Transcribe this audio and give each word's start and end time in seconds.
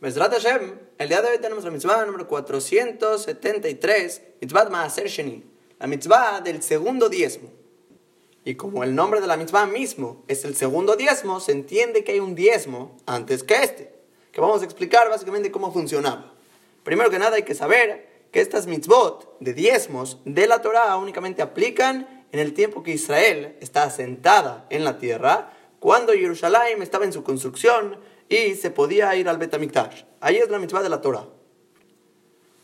Besrat 0.00 0.32
Hashem, 0.32 0.78
el 0.96 1.08
día 1.08 1.20
de 1.22 1.28
hoy 1.28 1.38
tenemos 1.38 1.64
la 1.64 1.72
mitzvah 1.72 2.06
número 2.06 2.28
473, 2.28 4.22
mitzvah 4.40 4.68
Maaser 4.68 5.08
Sheni, 5.08 5.42
la 5.80 5.88
mitzvah 5.88 6.40
del 6.40 6.62
segundo 6.62 7.08
diezmo. 7.08 7.50
Y 8.44 8.54
como 8.54 8.84
el 8.84 8.94
nombre 8.94 9.20
de 9.20 9.26
la 9.26 9.36
mitzvah 9.36 9.66
mismo 9.66 10.22
es 10.28 10.44
el 10.44 10.54
segundo 10.54 10.94
diezmo, 10.94 11.40
se 11.40 11.50
entiende 11.50 12.04
que 12.04 12.12
hay 12.12 12.20
un 12.20 12.36
diezmo 12.36 12.96
antes 13.06 13.42
que 13.42 13.56
este, 13.56 13.92
que 14.30 14.40
vamos 14.40 14.62
a 14.62 14.66
explicar 14.66 15.08
básicamente 15.08 15.50
cómo 15.50 15.72
funcionaba. 15.72 16.32
Primero 16.84 17.10
que 17.10 17.18
nada 17.18 17.34
hay 17.34 17.42
que 17.42 17.56
saber 17.56 18.28
que 18.30 18.40
estas 18.40 18.68
mitzvot 18.68 19.36
de 19.40 19.52
diezmos 19.52 20.18
de 20.24 20.46
la 20.46 20.62
Torah 20.62 20.96
únicamente 20.96 21.42
aplican 21.42 22.24
en 22.30 22.38
el 22.38 22.54
tiempo 22.54 22.84
que 22.84 22.92
Israel 22.92 23.56
está 23.60 23.82
asentada 23.82 24.64
en 24.70 24.84
la 24.84 24.98
tierra, 24.98 25.57
cuando 25.80 26.12
Jerusalén 26.12 26.82
estaba 26.82 27.04
en 27.04 27.12
su 27.12 27.22
construcción 27.22 27.98
y 28.28 28.54
se 28.54 28.70
podía 28.70 29.14
ir 29.16 29.28
al 29.28 29.38
Betamikdash. 29.38 30.04
Ahí 30.20 30.36
es 30.36 30.50
la 30.50 30.58
mitzvah 30.58 30.82
de 30.82 30.88
la 30.88 31.00
Torah. 31.00 31.26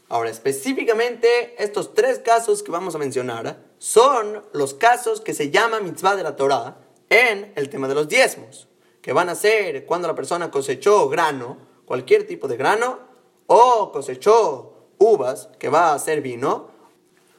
Ahora, 0.08 0.30
específicamente, 0.30 1.54
estos 1.58 1.94
tres 1.94 2.18
casos 2.18 2.62
que 2.62 2.70
vamos 2.70 2.94
a 2.94 2.98
mencionar 2.98 3.64
son 3.78 4.44
los 4.52 4.74
casos 4.74 5.20
que 5.20 5.34
se 5.34 5.50
llama 5.50 5.80
mitzvah 5.80 6.14
de 6.14 6.22
la 6.22 6.36
Torah 6.36 6.76
en 7.08 7.52
el 7.56 7.68
tema 7.68 7.88
de 7.88 7.94
los 7.94 8.08
diezmos, 8.08 8.68
que 9.00 9.12
van 9.12 9.28
a 9.28 9.34
ser 9.34 9.86
cuando 9.86 10.06
la 10.06 10.14
persona 10.14 10.50
cosechó 10.50 11.08
grano, 11.08 11.58
cualquier 11.84 12.26
tipo 12.26 12.48
de 12.48 12.56
grano, 12.56 12.98
o 13.46 13.92
cosechó 13.92 14.88
uvas, 14.98 15.48
que 15.58 15.68
va 15.68 15.90
a 15.90 15.94
hacer 15.94 16.20
vino, 16.20 16.68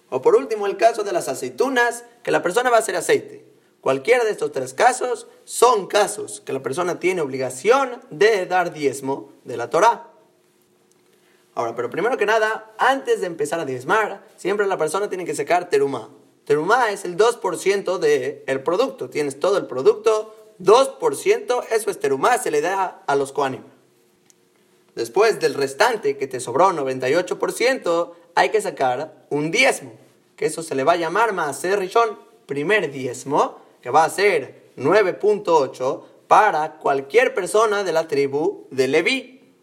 o 0.10 0.22
por 0.22 0.36
último 0.36 0.66
el 0.66 0.78
caso 0.78 1.04
de 1.04 1.14
las 1.14 1.28
aceitunas, 1.28 2.04
que 2.24 2.32
la 2.32 2.42
persona 2.42 2.70
va 2.70 2.78
a 2.78 2.80
hacer 2.80 2.96
aceite. 2.96 3.45
Cualquiera 3.86 4.24
de 4.24 4.32
estos 4.32 4.52
tres 4.52 4.74
casos 4.74 5.28
son 5.44 5.86
casos 5.86 6.42
que 6.44 6.54
la 6.54 6.64
persona 6.64 7.00
tiene 7.00 7.22
obligación 7.22 8.02
de 8.10 8.48
dar 8.48 8.74
diezmo 8.74 9.32
de 9.44 9.58
la 9.58 9.70
Torah. 9.70 10.08
Ahora, 11.54 11.76
pero 11.76 11.92
primero 11.92 12.18
que 12.18 12.26
nada, 12.26 12.74
antes 12.80 13.22
de 13.22 13.28
empezar 13.28 13.60
a 13.60 13.66
diezmar, 13.66 14.26
siempre 14.38 14.66
la 14.66 14.80
persona 14.80 15.08
tiene 15.08 15.24
que 15.24 15.36
sacar 15.36 15.70
terumá. 15.70 16.10
Terumá 16.46 16.90
es 16.90 17.06
el 17.06 17.16
2% 17.16 18.00
del 18.00 18.42
el 18.48 18.64
producto. 18.64 19.12
Tienes 19.12 19.40
todo 19.40 19.60
el 19.60 19.68
producto, 19.68 20.36
2%, 20.60 21.66
eso 21.70 21.92
es 21.92 22.00
terumá, 22.00 22.40
se 22.40 22.50
le 22.50 22.62
da 22.62 23.04
a 23.06 23.16
los 23.16 23.32
koanim. 23.34 23.62
Después 24.96 25.40
del 25.40 25.54
restante 25.54 26.18
que 26.18 26.26
te 26.26 26.40
sobró 26.40 26.72
98%, 26.72 28.14
hay 28.34 28.50
que 28.50 28.62
sacar 28.62 29.28
un 29.30 29.52
diezmo, 29.52 29.94
que 30.38 30.48
eso 30.48 30.64
se 30.64 30.74
le 30.74 30.84
va 30.84 30.94
a 30.94 30.98
llamar 30.98 31.34
Maaser 31.34 31.78
Rishon, 31.78 32.18
primer 32.48 32.92
diezmo, 32.92 33.64
que 33.86 33.92
va 33.92 34.04
a 34.04 34.10
ser 34.10 34.72
9.8 34.78 36.02
para 36.28 36.78
cualquier 36.78 37.36
persona 37.36 37.84
de 37.84 37.92
la 37.92 38.08
tribu 38.08 38.66
de 38.72 38.88
Leví. 38.88 39.54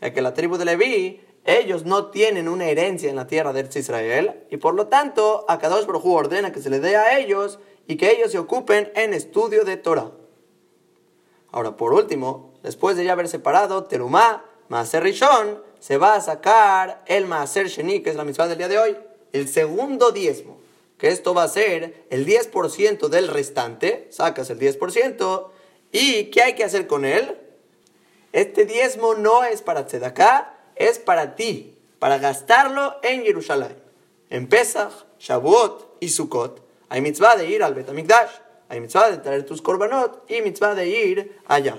Ya 0.00 0.14
que 0.14 0.22
la 0.22 0.32
tribu 0.32 0.56
de 0.56 0.64
Leví, 0.64 1.20
ellos 1.44 1.84
no 1.84 2.06
tienen 2.06 2.48
una 2.48 2.70
herencia 2.70 3.10
en 3.10 3.16
la 3.16 3.26
tierra 3.26 3.52
de 3.52 3.68
Israel, 3.78 4.44
y 4.48 4.56
por 4.56 4.72
lo 4.74 4.86
tanto, 4.86 5.44
Akadosh 5.46 5.84
Baruj 5.84 6.06
ordena 6.06 6.52
que 6.52 6.62
se 6.62 6.70
le 6.70 6.80
dé 6.80 6.96
a 6.96 7.18
ellos 7.18 7.58
y 7.86 7.96
que 7.96 8.10
ellos 8.12 8.32
se 8.32 8.38
ocupen 8.38 8.90
en 8.94 9.12
estudio 9.12 9.64
de 9.66 9.76
Torah. 9.76 10.10
Ahora, 11.52 11.76
por 11.76 11.92
último, 11.92 12.54
después 12.62 12.96
de 12.96 13.04
ya 13.04 13.12
haber 13.12 13.28
separado 13.28 13.84
Terumá, 13.84 14.42
Maaser 14.70 15.02
Rishon, 15.02 15.62
se 15.80 15.98
va 15.98 16.14
a 16.14 16.22
sacar 16.22 17.04
el 17.04 17.26
Maaser 17.26 17.68
Sheni, 17.68 18.00
que 18.00 18.08
es 18.08 18.16
la 18.16 18.24
misma 18.24 18.48
del 18.48 18.56
día 18.56 18.68
de 18.68 18.78
hoy, 18.78 18.96
el 19.34 19.48
segundo 19.48 20.12
diezmo, 20.12 20.60
que 21.00 21.08
esto 21.08 21.32
va 21.32 21.44
a 21.44 21.48
ser 21.48 22.04
el 22.10 22.26
10% 22.26 23.08
del 23.08 23.28
restante, 23.28 24.06
sacas 24.10 24.50
el 24.50 24.58
10%, 24.58 25.48
y 25.92 26.24
¿qué 26.26 26.42
hay 26.42 26.54
que 26.54 26.62
hacer 26.62 26.86
con 26.86 27.06
él? 27.06 27.38
Este 28.32 28.66
diezmo 28.66 29.14
no 29.14 29.42
es 29.42 29.62
para 29.62 29.86
Tzedakah, 29.86 30.54
es 30.76 30.98
para 30.98 31.36
ti, 31.36 31.74
para 31.98 32.18
gastarlo 32.18 32.96
en 33.02 33.24
Jerusalén. 33.24 33.76
En 34.28 34.46
Pesach, 34.46 34.92
Shavuot 35.18 35.96
y 36.00 36.10
Sukkot, 36.10 36.62
hay 36.90 37.00
mitzvah 37.00 37.36
de 37.36 37.48
ir 37.48 37.62
al 37.62 37.74
Betamikdash, 37.74 38.30
hay 38.68 38.80
mitzvah 38.80 39.10
de 39.10 39.18
traer 39.18 39.46
tus 39.46 39.62
korbanot 39.62 40.30
y 40.30 40.42
mitzvah 40.42 40.74
de 40.74 40.86
ir 40.86 41.38
allá. 41.46 41.78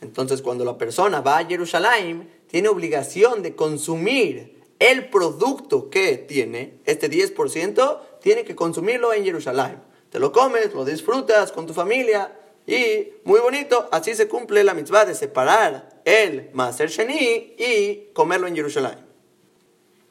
Entonces, 0.00 0.42
cuando 0.42 0.64
la 0.64 0.78
persona 0.78 1.20
va 1.22 1.38
a 1.38 1.44
Jerusalén, 1.44 2.30
tiene 2.46 2.68
obligación 2.68 3.42
de 3.42 3.56
consumir 3.56 4.55
el 4.78 5.08
producto 5.08 5.90
que 5.90 6.16
tiene, 6.16 6.80
este 6.84 7.10
10%, 7.10 8.00
tiene 8.20 8.44
que 8.44 8.54
consumirlo 8.56 9.12
en 9.12 9.24
Jerusalén. 9.24 9.80
Te 10.10 10.18
lo 10.18 10.32
comes, 10.32 10.74
lo 10.74 10.84
disfrutas 10.84 11.52
con 11.52 11.66
tu 11.66 11.74
familia 11.74 12.32
y 12.66 13.12
muy 13.24 13.40
bonito, 13.40 13.88
así 13.92 14.14
se 14.14 14.28
cumple 14.28 14.64
la 14.64 14.74
mitzvah 14.74 15.04
de 15.04 15.14
separar 15.14 16.00
el 16.04 16.50
Maser 16.52 16.90
Sheni 16.90 17.54
y 17.56 18.10
comerlo 18.12 18.46
en 18.46 18.56
Jerusalén. 18.56 19.06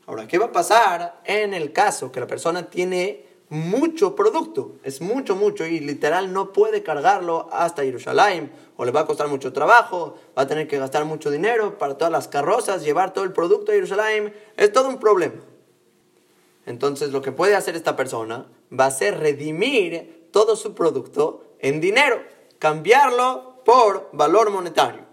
Ahora, 0.08 0.28
¿qué 0.28 0.38
va 0.38 0.46
a 0.46 0.52
pasar 0.52 1.22
en 1.26 1.54
el 1.54 1.74
caso 1.74 2.12
que 2.12 2.20
la 2.20 2.28
persona 2.28 2.70
tiene 2.70 3.25
mucho 3.50 4.16
producto, 4.16 4.76
es 4.84 5.02
mucho, 5.02 5.36
mucho, 5.36 5.66
y 5.66 5.80
literal 5.80 6.34
no 6.34 6.52
puede 6.52 6.84
cargarlo 6.84 7.48
hasta 7.52 7.84
Jerusalén, 7.84 8.52
o 8.78 8.86
le 8.86 8.92
va 8.92 9.02
a 9.02 9.06
costar 9.06 9.28
mucho 9.28 9.54
trabajo, 9.54 10.16
va 10.38 10.44
a 10.44 10.48
tener 10.48 10.68
que 10.68 10.80
gastar 10.80 11.06
mucho 11.06 11.30
dinero 11.30 11.78
para 11.78 11.98
todas 11.98 12.12
las 12.12 12.28
carrozas, 12.28 12.84
llevar 12.84 13.14
todo 13.14 13.24
el 13.24 13.34
producto 13.34 13.72
a 13.72 13.76
Jerusalén, 13.76 14.34
es 14.58 14.72
todo 14.72 14.90
un 14.90 15.00
problema. 15.00 15.42
Entonces 16.66 17.12
lo 17.12 17.22
que 17.22 17.32
puede 17.32 17.56
hacer 17.56 17.76
esta 17.76 17.96
persona 17.96 18.48
va 18.78 18.88
a 18.88 18.92
ser 18.92 19.20
redimir 19.20 20.30
todo 20.32 20.56
su 20.56 20.74
producto 20.74 21.44
en 21.60 21.80
dinero, 21.80 22.22
cambiarlo 22.60 23.62
por 23.64 24.10
valor 24.12 24.50
monetario. 24.50 25.06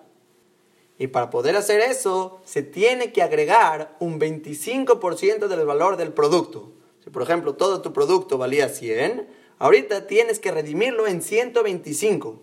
Y 0.99 1.09
para 1.09 1.31
poder 1.31 1.57
hacer 1.57 1.81
eso, 1.81 2.41
se 2.45 2.63
tiene 2.63 3.13
que 3.13 3.23
agregar 3.23 3.97
un 3.99 4.21
25% 4.21 5.49
del 5.49 5.67
valor 5.67 5.97
del 5.97 6.13
producto. 6.13 6.71
Si 7.03 7.11
por 7.11 7.23
ejemplo 7.23 7.55
todo 7.55 7.83
tu 7.83 7.93
producto 7.93 8.39
valía 8.39 8.69
100, 8.69 9.29
ahorita 9.59 10.07
tienes 10.07 10.39
que 10.39 10.53
redimirlo 10.53 11.07
en 11.07 11.21
125. 11.21 12.41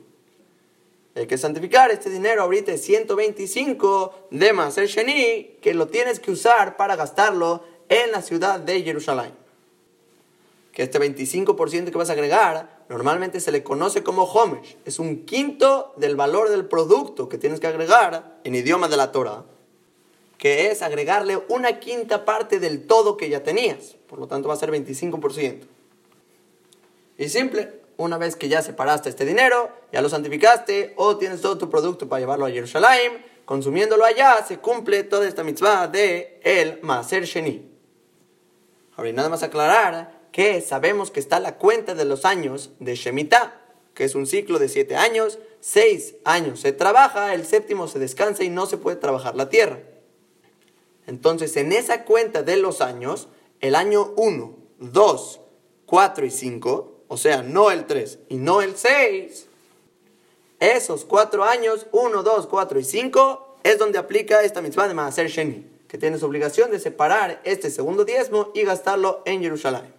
Hay 1.16 1.28
que 1.28 1.38
santificar 1.38 1.92
este 1.92 2.10
dinero 2.10 2.44
ahorita 2.44 2.74
es 2.74 2.82
125 2.84 4.28
de 4.32 4.54
Maser 4.54 4.88
Sheni, 4.88 5.58
que 5.62 5.74
lo 5.74 5.88
tienes 5.88 6.20
que 6.20 6.32
usar 6.32 6.78
para 6.78 6.96
gastarlo 6.96 7.64
en 7.88 8.12
la 8.12 8.22
ciudad 8.22 8.60
de 8.60 8.82
Jerusalén. 8.82 9.32
Que 10.74 10.84
este 10.84 11.00
25% 11.00 11.92
que 11.92 11.98
vas 11.98 12.10
a 12.10 12.14
agregar 12.14 12.86
normalmente 12.90 13.40
se 13.40 13.52
le 13.52 13.64
conoce 13.64 14.04
como 14.04 14.24
Homesh. 14.24 14.78
Es 14.86 15.00
un 15.00 15.26
quinto 15.26 15.94
del 15.98 16.16
valor 16.16 16.50
del 16.50 16.66
producto 16.66 17.28
que 17.28 17.38
tienes 17.38 17.60
que 17.60 17.68
agregar 17.68 18.40
en 18.44 18.56
idioma 18.56 18.88
de 18.88 18.98
la 18.98 19.12
Torah 19.12 19.46
que 20.40 20.72
es 20.72 20.82
agregarle 20.82 21.44
una 21.50 21.80
quinta 21.80 22.26
parte 22.26 22.60
del 22.60 22.88
todo 22.88 23.18
que 23.18 23.30
ya 23.30 23.44
tenías. 23.44 23.98
Por 24.08 24.18
lo 24.18 24.28
tanto 24.28 24.48
va 24.48 24.56
a 24.56 24.58
ser 24.58 24.72
25%. 24.72 25.68
Y 27.18 27.28
simple, 27.28 27.82
una 27.98 28.18
vez 28.18 28.38
que 28.38 28.48
ya 28.48 28.62
separaste 28.62 29.10
este 29.10 29.26
dinero, 29.26 29.70
ya 29.92 30.02
lo 30.02 30.08
santificaste 30.08 30.94
o 30.96 31.18
tienes 31.18 31.42
todo 31.42 31.58
tu 31.58 31.70
producto 31.70 32.08
para 32.08 32.22
llevarlo 32.22 32.46
a 32.46 32.52
Jerusalén, 32.52 33.24
consumiéndolo 33.44 34.06
allá, 34.06 34.44
se 34.48 34.60
cumple 34.60 35.04
toda 35.04 35.28
esta 35.28 35.44
mitzvah 35.44 35.90
de 35.90 36.40
el 36.44 36.80
Maser 36.82 37.26
Sheni. 37.26 37.70
Ahora, 38.96 39.12
nada 39.12 39.28
más 39.28 39.44
aclarar 39.44 40.22
que 40.32 40.62
sabemos 40.62 41.12
que 41.12 41.20
está 41.20 41.42
la 41.42 41.58
cuenta 41.58 41.96
de 41.96 42.06
los 42.06 42.24
años 42.24 42.72
de 42.80 42.96
Shemitah, 42.96 43.60
que 43.94 44.06
es 44.06 44.16
un 44.16 44.26
ciclo 44.26 44.58
de 44.60 44.70
siete 44.70 44.96
años, 44.96 45.40
seis 45.60 46.16
años 46.24 46.62
se 46.62 46.72
trabaja, 46.72 47.34
el 47.34 47.46
séptimo 47.46 47.90
se 47.90 48.00
descansa 48.00 48.46
y 48.46 48.50
no 48.50 48.66
se 48.66 48.78
puede 48.78 48.96
trabajar 48.96 49.36
la 49.36 49.50
tierra. 49.50 49.80
Entonces, 51.10 51.58
en 51.58 51.72
esa 51.72 52.06
cuenta 52.06 52.44
de 52.44 52.56
los 52.58 52.82
años, 52.82 53.30
el 53.62 53.74
año 53.74 54.14
1, 54.16 54.56
2, 54.78 55.40
4 55.88 56.26
y 56.28 56.30
5, 56.30 56.92
o 57.08 57.18
sea, 57.18 57.42
no 57.42 57.72
el 57.72 57.88
3 57.88 58.20
y 58.30 58.38
no 58.38 58.62
el 58.62 58.78
6, 58.78 59.48
esos 60.60 61.06
cuatro 61.06 61.46
años, 61.46 61.88
1, 61.94 62.22
2, 62.22 62.46
4 62.46 62.80
y 62.80 62.84
5, 62.84 63.56
es 63.64 63.80
donde 63.80 63.98
aplica 63.98 64.44
esta 64.44 64.62
mitzvah 64.62 64.88
de 64.88 64.94
Maaser 64.94 65.30
Sheni, 65.30 65.66
que 65.88 65.98
tienes 65.98 66.22
obligación 66.22 66.70
de 66.70 66.80
separar 66.80 67.42
este 67.44 67.72
segundo 67.72 68.06
diezmo 68.06 68.52
y 68.54 68.62
gastarlo 68.62 69.24
en 69.26 69.42
Jerusalén. 69.42 69.92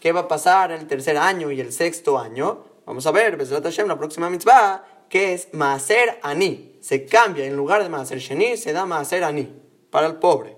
¿Qué 0.00 0.10
va 0.10 0.20
a 0.22 0.28
pasar 0.28 0.72
el 0.72 0.88
tercer 0.88 1.18
año 1.18 1.52
y 1.52 1.60
el 1.60 1.72
sexto 1.72 2.18
año? 2.18 2.64
Vamos 2.84 3.06
a 3.06 3.12
ver, 3.12 3.36
Besrat 3.36 3.62
Hashem, 3.62 3.86
la 3.86 3.96
próxima 3.96 4.28
mitzvah, 4.28 5.06
que 5.08 5.34
es 5.34 5.50
Maaser 5.52 6.18
Ani. 6.22 6.78
Se 6.80 7.06
cambia, 7.06 7.44
en 7.44 7.56
lugar 7.56 7.84
de 7.84 7.88
Maaser 7.88 8.18
Sheni, 8.18 8.56
se 8.56 8.72
da 8.72 8.86
Maaser 8.86 9.22
Ani 9.22 9.63
para 9.94 10.08
el 10.08 10.16
pobre. 10.16 10.56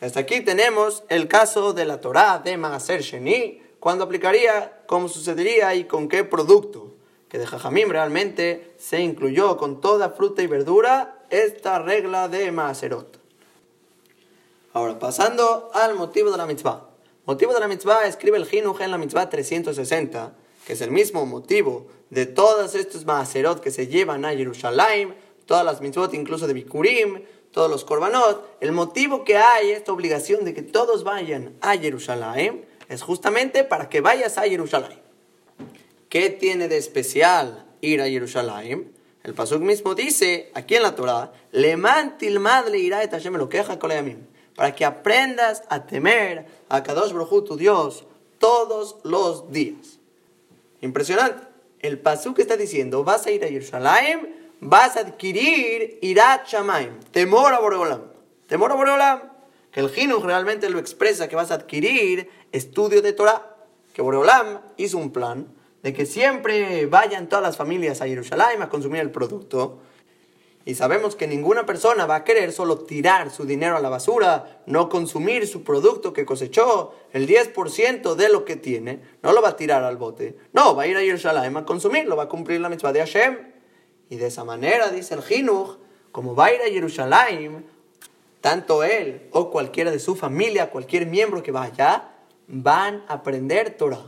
Hasta 0.00 0.20
aquí 0.20 0.40
tenemos 0.40 1.02
el 1.08 1.26
caso 1.26 1.72
de 1.72 1.84
la 1.84 2.00
Torá 2.00 2.38
de 2.38 2.56
Maaser 2.56 3.02
Sheni, 3.02 3.60
cuando 3.80 4.04
aplicaría, 4.04 4.84
cómo 4.86 5.08
sucedería 5.08 5.74
y 5.74 5.86
con 5.86 6.08
qué 6.08 6.22
producto. 6.22 6.94
Que 7.28 7.40
de 7.40 7.48
Jajamim 7.48 7.90
realmente 7.90 8.74
se 8.78 9.00
incluyó 9.00 9.56
con 9.56 9.80
toda 9.80 10.10
fruta 10.10 10.40
y 10.40 10.46
verdura 10.46 11.24
esta 11.30 11.80
regla 11.80 12.28
de 12.28 12.52
Maaserot. 12.52 13.18
Ahora, 14.72 15.00
pasando 15.00 15.72
al 15.74 15.96
motivo 15.96 16.30
de 16.30 16.36
la 16.36 16.46
mitzvah. 16.46 16.88
Motivo 17.24 17.54
de 17.54 17.58
la 17.58 17.66
mitzvah 17.66 18.06
escribe 18.06 18.36
el 18.36 18.46
Jinuj 18.46 18.82
en 18.82 18.92
la 18.92 18.98
mitzvah 18.98 19.28
360, 19.28 20.32
que 20.64 20.74
es 20.74 20.80
el 20.80 20.92
mismo 20.92 21.26
motivo 21.26 21.88
de 22.10 22.26
todos 22.26 22.76
estos 22.76 23.04
Maaserot 23.04 23.58
que 23.58 23.72
se 23.72 23.88
llevan 23.88 24.24
a 24.24 24.30
Jerusalén, 24.30 25.16
todas 25.44 25.64
las 25.64 25.80
mitzvot, 25.80 26.14
incluso 26.14 26.46
de 26.46 26.52
Bikurim, 26.52 27.24
todos 27.56 27.70
los 27.70 27.86
korbanot, 27.86 28.58
el 28.60 28.72
motivo 28.72 29.24
que 29.24 29.38
hay 29.38 29.70
esta 29.70 29.90
obligación 29.90 30.44
de 30.44 30.52
que 30.52 30.60
todos 30.60 31.04
vayan 31.04 31.56
a 31.62 31.74
Jerusalén 31.74 32.66
es 32.90 33.00
justamente 33.00 33.64
para 33.64 33.88
que 33.88 34.02
vayas 34.02 34.36
a 34.36 34.42
Jerusalén. 34.42 35.00
¿Qué 36.10 36.28
tiene 36.28 36.68
de 36.68 36.76
especial 36.76 37.64
ir 37.80 38.02
a 38.02 38.08
Jerusalén? 38.08 38.92
El 39.24 39.32
pasuk 39.32 39.62
mismo 39.62 39.94
dice, 39.94 40.50
aquí 40.52 40.74
en 40.74 40.82
la 40.82 40.94
Torah, 40.94 41.32
le 41.50 41.78
mantil 41.78 42.40
madre 42.40 42.76
irá 42.78 43.02
et 43.02 43.10
Hashem 43.10 43.38
lo 43.38 43.48
queja 43.48 43.78
para 44.54 44.74
que 44.74 44.84
aprendas 44.84 45.62
a 45.70 45.86
temer 45.86 46.44
a 46.68 46.82
Kadosh 46.82 47.14
Baruj 47.14 47.42
tu 47.46 47.56
Dios 47.56 48.04
todos 48.38 48.96
los 49.02 49.50
días. 49.50 49.98
Impresionante. 50.82 51.42
El 51.80 52.00
pasuk 52.00 52.38
está 52.38 52.58
diciendo, 52.58 53.02
vas 53.02 53.24
a 53.24 53.30
ir 53.30 53.42
a 53.44 53.48
Jerusalén, 53.48 54.45
vas 54.60 54.96
a 54.96 55.00
adquirir 55.00 55.98
irat 56.02 56.46
shamaim, 56.46 57.00
temor 57.10 57.52
a 57.52 57.60
Boreolam. 57.60 58.02
Temor 58.46 58.72
a 58.72 58.74
Boreolam. 58.74 59.22
Que 59.70 59.80
el 59.80 59.90
Jinuj 59.90 60.24
realmente 60.24 60.70
lo 60.70 60.78
expresa 60.78 61.28
que 61.28 61.36
vas 61.36 61.50
a 61.50 61.54
adquirir 61.54 62.30
estudio 62.52 63.02
de 63.02 63.12
Torah. 63.12 63.56
Que 63.92 64.02
Boreolam 64.02 64.60
hizo 64.76 64.98
un 64.98 65.12
plan 65.12 65.48
de 65.82 65.92
que 65.92 66.06
siempre 66.06 66.86
vayan 66.86 67.28
todas 67.28 67.44
las 67.44 67.56
familias 67.56 68.00
a 68.00 68.06
Jerusalén 68.06 68.62
a 68.62 68.68
consumir 68.68 69.00
el 69.00 69.10
producto. 69.10 69.80
Y 70.64 70.74
sabemos 70.74 71.14
que 71.14 71.28
ninguna 71.28 71.64
persona 71.64 72.06
va 72.06 72.16
a 72.16 72.24
querer 72.24 72.50
solo 72.50 72.78
tirar 72.78 73.30
su 73.30 73.44
dinero 73.44 73.76
a 73.76 73.80
la 73.80 73.88
basura, 73.88 74.62
no 74.66 74.88
consumir 74.88 75.46
su 75.46 75.62
producto 75.62 76.12
que 76.12 76.26
cosechó, 76.26 76.92
el 77.12 77.28
10% 77.28 78.16
de 78.16 78.28
lo 78.28 78.44
que 78.44 78.56
tiene, 78.56 79.00
no 79.22 79.32
lo 79.32 79.40
va 79.42 79.50
a 79.50 79.56
tirar 79.56 79.84
al 79.84 79.96
bote. 79.96 80.36
No, 80.52 80.74
va 80.74 80.82
a 80.82 80.86
ir 80.88 80.96
a 80.96 81.00
Jerusalén 81.02 81.56
a 81.56 81.64
consumirlo, 81.64 82.16
va 82.16 82.24
a 82.24 82.28
cumplir 82.28 82.60
la 82.60 82.68
mitzvah 82.68 82.92
de 82.92 82.98
Hashem. 82.98 83.55
Y 84.08 84.16
de 84.16 84.26
esa 84.26 84.44
manera, 84.44 84.90
dice 84.90 85.14
el 85.14 85.22
Jinuj, 85.22 85.76
como 86.12 86.34
va 86.34 86.46
a 86.46 86.54
ir 86.54 86.60
a 86.62 86.70
Jerusalén, 86.70 87.66
tanto 88.40 88.84
él 88.84 89.28
o 89.32 89.50
cualquiera 89.50 89.90
de 89.90 89.98
su 89.98 90.14
familia, 90.14 90.70
cualquier 90.70 91.06
miembro 91.06 91.42
que 91.42 91.52
vaya, 91.52 92.10
van 92.46 93.04
a 93.08 93.14
aprender 93.14 93.76
Torah. 93.76 94.04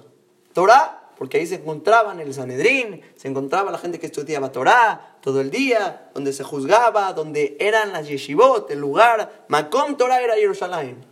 Torah 0.53 0.99
porque 1.19 1.39
ahí 1.39 1.47
se 1.49 1.57
encontraban 1.57 2.21
el 2.21 2.33
Sanedrín, 2.33 3.03
se 3.17 3.27
encontraba 3.27 3.73
la 3.73 3.79
gente 3.79 3.99
que 3.99 4.07
estudiaba 4.07 4.53
Torah 4.53 5.17
todo 5.21 5.41
el 5.41 5.51
día, 5.51 6.11
donde 6.15 6.33
se 6.33 6.45
juzgaba, 6.45 7.13
donde 7.13 7.57
eran 7.59 7.93
las 7.93 8.07
yeshivot, 8.07 8.71
el 8.71 8.79
lugar, 8.79 9.45
Makom 9.49 9.97
Torah 9.97 10.23
era 10.23 10.37
Jerusalén. 10.37 11.05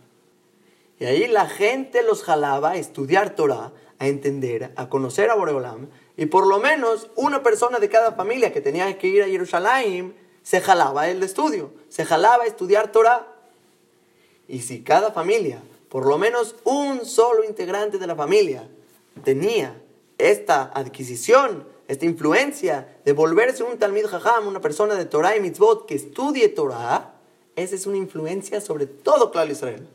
Y 0.97 1.05
ahí 1.05 1.27
la 1.27 1.47
gente 1.47 2.03
los 2.03 2.23
jalaba 2.23 2.71
a 2.71 2.75
estudiar 2.77 3.35
Torah, 3.35 3.73
a 3.99 4.07
entender, 4.07 4.71
a 4.77 4.87
conocer 4.87 5.29
a 5.29 5.35
Boreolam, 5.35 5.89
y 6.17 6.25
por 6.25 6.47
lo 6.47 6.59
menos 6.59 7.09
una 7.15 7.43
persona 7.43 7.77
de 7.77 7.89
cada 7.89 8.13
familia 8.13 8.51
que 8.51 8.59
tenía 8.59 8.97
que 8.97 9.07
ir 9.07 9.21
a 9.21 9.27
Jerusalén 9.27 10.15
se 10.41 10.59
jalaba 10.61 11.07
el 11.09 11.21
estudio, 11.21 11.71
se 11.89 12.05
jalaba 12.05 12.45
estudiar 12.45 12.91
Torah. 12.91 13.27
Y 14.47 14.61
si 14.61 14.81
cada 14.81 15.11
familia, 15.11 15.61
por 15.89 16.07
lo 16.07 16.17
menos 16.17 16.55
un 16.63 17.05
solo 17.05 17.43
integrante 17.43 17.99
de 17.99 18.07
la 18.07 18.15
familia, 18.15 18.67
tenía 19.23 19.79
esta 20.17 20.71
adquisición, 20.73 21.67
esta 21.87 22.05
influencia 22.05 22.97
de 23.05 23.13
volverse 23.13 23.63
un 23.63 23.77
Talmid 23.77 24.07
Jajam, 24.07 24.47
una 24.47 24.59
persona 24.59 24.95
de 24.95 25.05
Torah 25.05 25.35
y 25.35 25.39
Mitzvot 25.39 25.85
que 25.85 25.95
estudie 25.95 26.49
Torah, 26.49 27.13
esa 27.55 27.75
es 27.75 27.85
una 27.85 27.97
influencia 27.97 28.59
sobre 28.59 28.87
todo 28.87 29.29
Claro 29.31 29.51
Israel. 29.51 29.87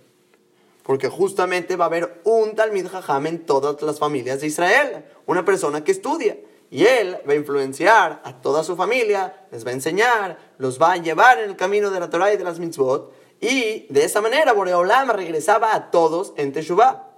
Porque 0.83 1.09
justamente 1.09 1.77
va 1.77 1.85
a 1.85 1.89
haber 1.89 2.21
un 2.25 2.55
Talmid 2.55 2.89
Jajam 2.89 3.27
en 3.27 3.47
todas 3.47 3.81
las 3.83 3.99
familias 3.99 4.41
de 4.41 4.49
Israel, 4.49 5.05
una 5.27 5.45
persona 5.45 5.85
que 5.85 5.93
estudia. 5.93 6.37
Y 6.71 6.87
él 6.87 7.19
va 7.29 7.35
a 7.35 7.37
influenciar 7.37 8.21
a 8.25 8.41
toda 8.41 8.65
su 8.65 8.77
familia, 8.77 9.47
les 9.51 9.65
va 9.65 9.71
a 9.71 9.75
enseñar, 9.75 10.39
los 10.59 10.81
va 10.81 10.93
a 10.93 10.97
llevar 10.97 11.39
en 11.39 11.51
el 11.51 11.57
camino 11.57 11.91
de 11.91 12.01
la 12.01 12.11
Torah 12.11 12.33
y 12.33 12.37
de 12.37 12.45
las 12.45 12.59
mitzvot. 12.59 13.13
Y 13.41 13.87
de 13.91 14.05
esa 14.05 14.21
manera 14.21 14.53
Boreolam 14.53 15.11
regresaba 15.11 15.75
a 15.75 15.91
todos 15.91 16.33
en 16.37 16.53
Teshuvah. 16.53 17.09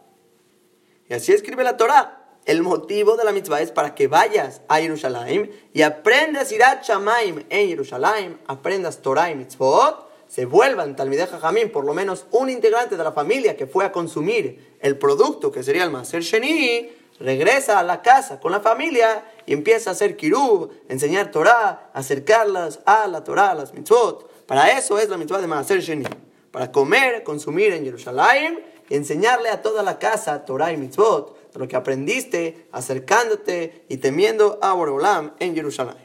Y 1.08 1.14
así 1.14 1.32
escribe 1.32 1.62
la 1.64 1.76
Torah 1.76 2.24
el 2.46 2.62
motivo 2.62 3.16
de 3.16 3.24
la 3.24 3.32
mitzvah 3.32 3.62
es 3.62 3.70
para 3.70 3.94
que 3.94 4.06
vayas 4.06 4.60
a 4.68 4.78
Jerusalén 4.78 5.50
y 5.72 5.82
aprendas 5.82 6.52
Irat 6.52 6.84
Shamaim 6.84 7.44
en 7.48 7.68
Jerusalén, 7.68 8.38
aprendas 8.46 9.00
Torah 9.00 9.30
y 9.30 9.34
mitzvot, 9.34 10.10
se 10.34 10.46
vuelvan 10.46 10.96
Talmideh 10.96 11.28
Jajamim, 11.28 11.70
por 11.70 11.84
lo 11.84 11.94
menos 11.94 12.26
un 12.32 12.50
integrante 12.50 12.96
de 12.96 13.04
la 13.04 13.12
familia 13.12 13.56
que 13.56 13.68
fue 13.68 13.84
a 13.84 13.92
consumir 13.92 14.74
el 14.80 14.98
producto 14.98 15.52
que 15.52 15.62
sería 15.62 15.84
el 15.84 15.92
Maser 15.92 16.22
Sheni, 16.22 16.90
regresa 17.20 17.78
a 17.78 17.84
la 17.84 18.02
casa 18.02 18.40
con 18.40 18.50
la 18.50 18.58
familia 18.58 19.24
y 19.46 19.52
empieza 19.52 19.90
a 19.90 19.92
hacer 19.92 20.16
kirub, 20.16 20.72
enseñar 20.88 21.30
Torah, 21.30 21.88
acercarlas 21.94 22.80
a 22.84 23.06
la 23.06 23.22
Torah, 23.22 23.52
a 23.52 23.54
las 23.54 23.74
mitzvot. 23.74 24.44
Para 24.44 24.76
eso 24.76 24.98
es 24.98 25.08
la 25.08 25.18
mitzvah 25.18 25.40
de 25.40 25.46
Maser 25.46 25.80
Sheni, 25.80 26.06
para 26.50 26.72
comer, 26.72 27.22
consumir 27.22 27.72
en 27.72 27.84
Jerusalén 27.84 28.58
y 28.88 28.96
enseñarle 28.96 29.50
a 29.50 29.62
toda 29.62 29.84
la 29.84 30.00
casa 30.00 30.44
Torah 30.44 30.72
y 30.72 30.76
mitzvot 30.76 31.38
lo 31.54 31.68
que 31.68 31.76
aprendiste 31.76 32.66
acercándote 32.72 33.84
y 33.88 33.98
temiendo 33.98 34.58
a 34.60 34.72
Boreolam 34.72 35.34
en 35.38 35.54
Jerusalén. 35.54 36.03